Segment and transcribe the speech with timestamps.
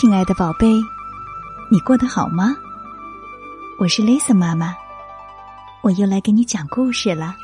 [0.00, 0.80] 亲爱的宝贝，
[1.68, 2.56] 你过得好吗？
[3.80, 4.76] 我是 Lisa 妈妈，
[5.82, 7.34] 我又来给你讲故事了。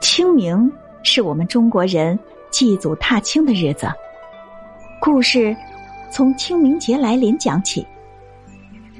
[0.00, 0.72] 清明
[1.02, 2.18] 是我们中国人
[2.50, 3.86] 祭祖踏青的日子，
[4.98, 5.54] 故事
[6.10, 7.86] 从清明节来临讲起。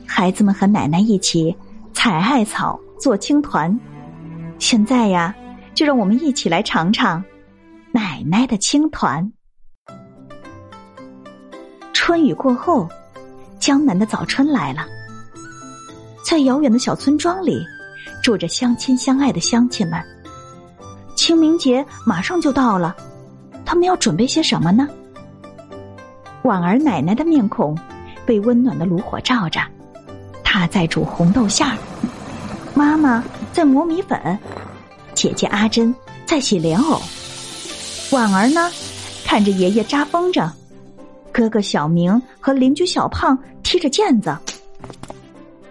[0.06, 1.56] 孩子们和奶奶一起
[1.94, 3.80] 采艾草做青团，
[4.58, 5.34] 现在呀，
[5.72, 7.24] 就让我们一起来尝尝
[7.93, 9.32] 奶奶的青团。
[12.04, 12.88] 春雨过后，
[13.61, 14.84] 江南的早春来了。
[16.24, 17.64] 在遥远的小村庄里，
[18.20, 20.02] 住着相亲相爱的乡亲们。
[21.14, 22.96] 清明节马上就到了，
[23.64, 24.88] 他们要准备些什么呢？
[26.43, 27.79] 婉儿奶奶的面孔
[28.26, 29.60] 被温暖的炉火照着，
[30.43, 31.79] 她在煮红豆馅儿，
[32.74, 34.36] 妈妈在磨米粉，
[35.14, 35.94] 姐姐阿珍
[36.27, 37.00] 在洗莲藕，
[38.10, 38.72] 婉儿呢，
[39.24, 40.50] 看着爷爷扎风筝。
[41.33, 44.36] 哥哥小明和邻居小胖踢着毽子。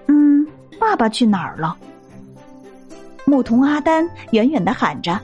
[0.08, 0.46] 嗯，
[0.80, 1.78] 爸爸去哪儿了？
[3.26, 5.18] 牧童阿丹远远的喊着：“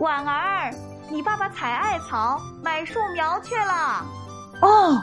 [0.00, 0.70] 婉儿，
[1.08, 4.04] 你爸爸采艾草、买树苗去了。”
[4.60, 5.00] 哦，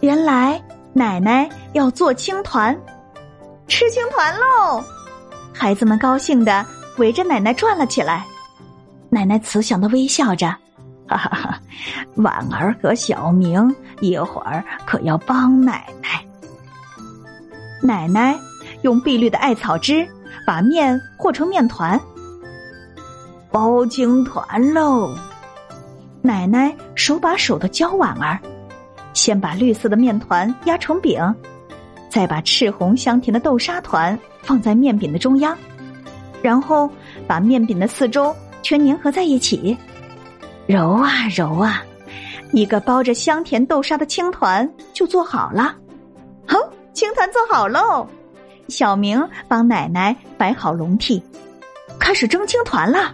[0.00, 0.60] 原来
[0.92, 2.76] 奶奶要做青团，
[3.68, 4.84] 吃青团喽！
[5.54, 6.66] 孩子们高兴的
[6.98, 8.26] 围着奶奶转了起来。
[9.08, 10.54] 奶奶慈祥的微笑着。
[11.16, 11.60] 哈哈哈，
[12.16, 16.24] 婉儿和小明一会儿可要帮奶奶。
[17.82, 18.38] 奶奶
[18.82, 20.06] 用碧绿的艾草汁
[20.46, 21.98] 把面和成面团，
[23.50, 25.14] 包青团喽！
[26.22, 28.38] 奶奶手把手的教婉儿，
[29.14, 31.34] 先把绿色的面团压成饼，
[32.08, 35.56] 再把赤红香甜的豆沙团放在面饼的中央，
[36.42, 36.88] 然后
[37.26, 39.76] 把面饼的四周全粘合在一起。
[40.70, 41.82] 揉啊揉啊，
[42.52, 45.74] 一个包着香甜豆沙的青团就做好了。
[46.46, 46.56] 哼，
[46.92, 48.06] 青团做好喽！
[48.68, 51.20] 小明帮奶奶摆好笼屉，
[51.98, 53.12] 开始蒸青团了。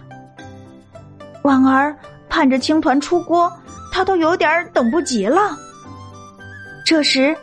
[1.41, 1.97] 婉儿
[2.29, 3.51] 盼着青团出锅，
[3.91, 5.57] 他都有点等不及了。
[6.85, 7.35] 这时，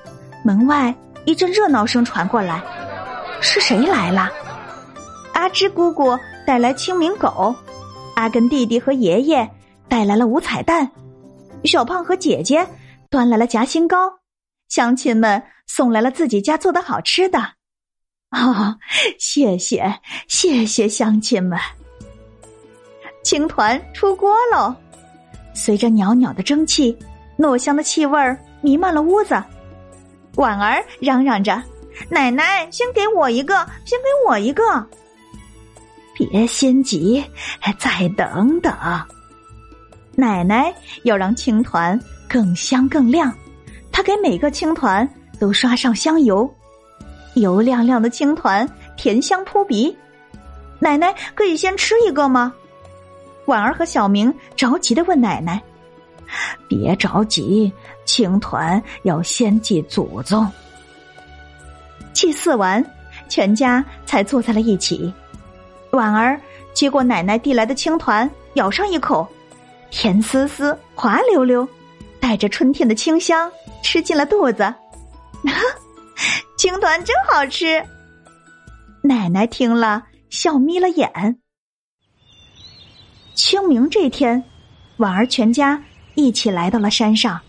[0.44, 2.62] 门外一阵热闹声传过来，
[3.40, 4.30] 是谁来了？
[5.32, 6.16] 阿芝姑姑
[6.46, 7.52] 带来清明狗，
[8.14, 9.50] 阿根弟弟和爷爷。
[9.88, 10.90] 带来了五彩蛋，
[11.64, 12.66] 小胖和姐姐
[13.10, 14.10] 端来了夹心糕，
[14.68, 17.38] 乡亲们送来了自己家做的好吃的。
[18.30, 18.76] 哦，
[19.18, 21.58] 谢谢谢谢乡亲们！
[23.22, 24.74] 青团出锅喽，
[25.54, 26.96] 随着袅袅的蒸汽，
[27.38, 29.40] 糯香的气味儿弥漫了屋子。
[30.34, 31.62] 婉儿嚷嚷着
[32.10, 34.62] ：“奶奶，先给我一个，先给我一个！”
[36.18, 37.24] 别心急，
[37.78, 38.72] 再等等。
[40.16, 41.98] 奶奶要让青团
[42.28, 43.32] 更香更亮，
[43.90, 45.08] 她给每个青团
[45.38, 46.48] 都刷上香油，
[47.34, 49.96] 油亮亮的青团甜香扑鼻。
[50.78, 52.52] 奶奶可以先吃一个吗？
[53.46, 55.62] 婉儿和小明着急的问奶奶
[56.68, 57.72] ：“别着急，
[58.04, 60.50] 青团要先祭祖宗。”
[62.12, 62.84] 祭祀完，
[63.28, 65.12] 全家才坐在了一起。
[65.90, 66.40] 婉儿
[66.72, 69.28] 接过奶奶递来的青团，咬上一口。
[69.90, 71.66] 甜丝丝、滑溜溜，
[72.20, 73.50] 带着春天的清香，
[73.82, 74.74] 吃进了肚子。
[76.58, 77.82] 青团真好吃。
[79.02, 81.38] 奶奶听了，笑眯了眼。
[83.34, 84.42] 清明这天，
[84.96, 85.82] 婉儿全家
[86.14, 87.40] 一起来到了山上。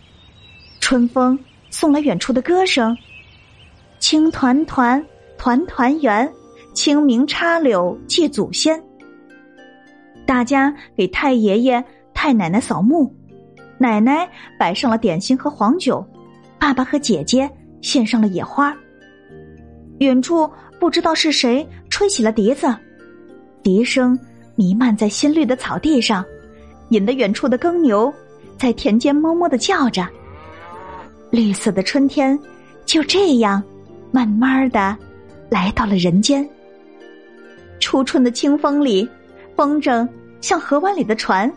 [0.80, 1.38] 春风
[1.70, 2.96] 送来远处的歌声
[3.98, 5.04] ：“青团团，
[5.38, 6.30] 团团圆，
[6.74, 8.80] 清明插柳祭祖先。”
[10.26, 11.82] 大家给太爷爷。
[12.16, 13.14] 太奶奶扫墓，
[13.76, 14.26] 奶奶
[14.58, 16.04] 摆上了点心和黄酒，
[16.58, 17.48] 爸爸和姐姐
[17.82, 18.74] 献上了野花。
[19.98, 20.50] 远处
[20.80, 22.74] 不知道是谁吹起了笛子，
[23.62, 24.18] 笛声
[24.56, 26.24] 弥漫在新绿的草地上，
[26.88, 28.12] 引得远处的耕牛
[28.56, 30.08] 在田间哞哞的叫着。
[31.30, 32.36] 绿色的春天
[32.86, 33.62] 就这样
[34.10, 34.96] 慢慢的
[35.50, 36.48] 来到了人间。
[37.78, 39.06] 初春的清风里，
[39.54, 40.08] 风筝
[40.40, 41.52] 像河湾里的船。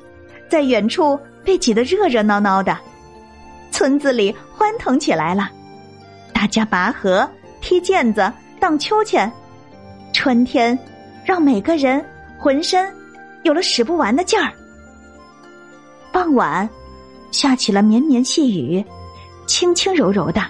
[0.49, 2.75] 在远处被挤得热热闹闹的，
[3.71, 5.49] 村子里欢腾起来了。
[6.33, 7.29] 大家拔河、
[7.61, 9.31] 踢毽子、荡秋千，
[10.11, 10.77] 春天
[11.23, 12.03] 让每个人
[12.37, 12.91] 浑身
[13.43, 14.51] 有了使不完的劲儿。
[16.11, 16.67] 傍晚，
[17.31, 18.83] 下起了绵绵细雨，
[19.45, 20.41] 轻轻柔柔的。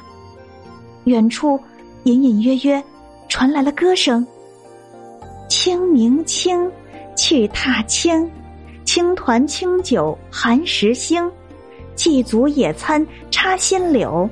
[1.03, 1.59] 远处
[2.03, 2.81] 隐隐约约
[3.27, 4.25] 传来了歌声
[5.49, 6.71] ：“清明清，
[7.17, 8.29] 去踏青。”
[8.91, 11.31] 青团清酒寒食兴，
[11.93, 14.27] 祭祖野餐插新柳，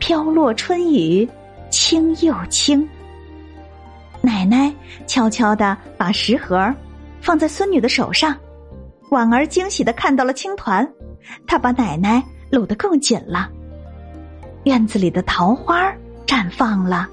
[0.00, 1.28] 飘落春雨
[1.70, 2.84] 清又清。
[4.20, 4.74] 奶奶
[5.06, 6.74] 悄悄的把食盒
[7.20, 8.36] 放在孙女的手上，
[9.10, 10.84] 婉儿惊喜的看到了青团，
[11.46, 12.20] 她把奶奶
[12.50, 13.48] 搂得更紧了。
[14.64, 15.88] 院子里的桃花
[16.26, 17.08] 绽放了，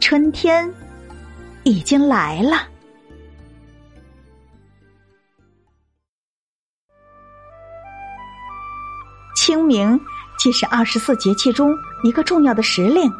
[0.00, 0.70] 春天
[1.62, 2.68] 已经来了。
[9.40, 9.98] 清明
[10.38, 13.10] 既是二十四节气中一个重要的时令，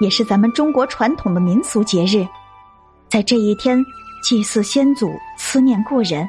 [0.00, 2.24] 也是咱们中国传统的民俗节日。
[3.08, 3.84] 在这一天，
[4.22, 6.24] 祭祀先祖，思念故人。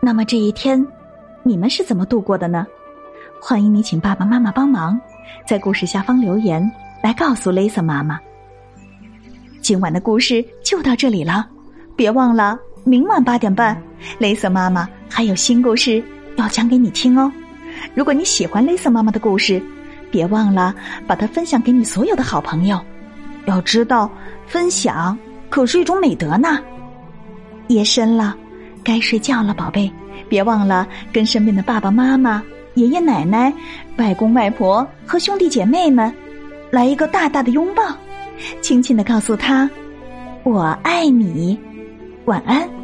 [0.00, 0.84] 那么这一天，
[1.44, 2.66] 你们是怎么度过的呢？
[3.40, 5.00] 欢迎你请爸爸妈妈帮忙，
[5.46, 6.68] 在故事下方留言
[7.00, 8.18] 来告诉 Lisa 妈妈。
[9.60, 11.46] 今晚的故事就到这里了，
[11.94, 13.80] 别忘了明晚八点半
[14.18, 16.02] ，Lisa 妈妈还有新故事
[16.34, 17.32] 要讲给你听哦。
[17.94, 19.62] 如果你喜欢 Lisa 妈妈的故事，
[20.10, 20.74] 别忘了
[21.06, 22.80] 把它分享给你所有的好朋友。
[23.46, 24.10] 要知道，
[24.46, 25.18] 分享
[25.50, 26.58] 可是一种美德呢。
[27.68, 28.36] 夜深了，
[28.84, 29.90] 该睡觉了，宝贝，
[30.28, 32.42] 别忘了跟身边的爸爸妈妈、
[32.74, 33.52] 爷爷奶奶、
[33.96, 36.12] 外公外婆和兄弟姐妹们
[36.70, 37.82] 来一个大大的拥抱，
[38.60, 39.68] 轻轻的告诉他
[40.44, 41.58] ：“我爱你。”
[42.26, 42.81] 晚安。